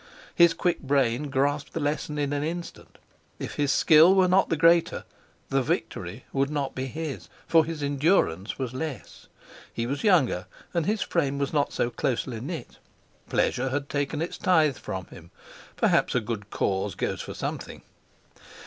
His 0.33 0.55
quick 0.55 0.81
brain 0.81 1.29
grasped 1.29 1.73
the 1.73 1.79
lesson 1.79 2.17
in 2.17 2.33
an 2.33 2.41
instant. 2.43 2.97
If 3.37 3.57
his 3.57 3.71
skill 3.71 4.15
were 4.15 4.27
not 4.27 4.49
the 4.49 4.57
greater, 4.57 5.03
the 5.49 5.61
victory 5.61 6.25
would 6.33 6.49
not 6.49 6.73
be 6.73 6.87
his, 6.87 7.29
for 7.45 7.63
his 7.65 7.83
endurance 7.83 8.57
was 8.57 8.71
the 8.71 8.79
less. 8.79 9.27
He 9.71 9.85
was 9.85 10.03
younger, 10.03 10.47
and 10.73 10.87
his 10.87 11.03
frame 11.03 11.37
was 11.37 11.53
not 11.53 11.71
so 11.71 11.91
closely 11.91 12.39
knit; 12.41 12.79
pleasure 13.29 13.69
had 13.69 13.89
taken 13.89 14.23
its 14.23 14.39
tithe 14.39 14.77
from 14.77 15.05
him; 15.05 15.29
perhaps 15.75 16.15
a 16.15 16.19
good 16.19 16.49
cause 16.49 16.95
goes 16.95 17.21
for 17.21 17.35
something. 17.35 17.83